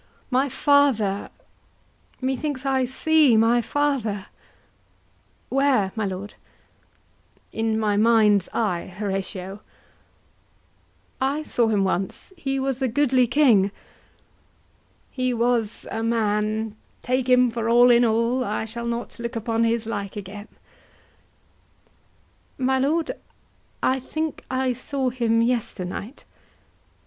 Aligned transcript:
My 0.31 0.49
father,—methinks 0.49 2.65
I 2.65 2.85
see 2.85 3.37
my 3.37 3.61
father. 3.61 4.13
HORATIO. 5.49 5.49
Where, 5.49 5.91
my 5.95 6.05
lord? 6.07 6.33
HAMLET. 7.53 7.73
In 7.73 7.79
my 7.79 7.97
mind's 7.97 8.49
eye, 8.51 8.87
Horatio. 8.97 9.61
HORATIO. 9.61 9.61
I 11.39 11.43
saw 11.43 11.67
him 11.67 11.83
once; 11.83 12.33
he 12.35 12.59
was 12.59 12.81
a 12.81 12.87
goodly 12.87 13.27
king. 13.27 13.65
HAMLET. 13.65 13.71
He 15.11 15.33
was 15.35 15.85
a 15.91 16.01
man, 16.01 16.75
take 17.03 17.29
him 17.29 17.51
for 17.51 17.69
all 17.69 17.91
in 17.91 18.03
all, 18.03 18.43
I 18.43 18.65
shall 18.65 18.87
not 18.87 19.19
look 19.19 19.35
upon 19.35 19.63
his 19.65 19.85
like 19.85 20.15
again. 20.15 20.47
HORATIO. 22.57 22.65
My 22.65 22.79
lord, 22.79 23.11
I 23.83 23.99
think 23.99 24.45
I 24.49 24.73
saw 24.73 25.11
him 25.11 25.43
yesternight. 25.43 26.25
HAMLET. 26.25 26.25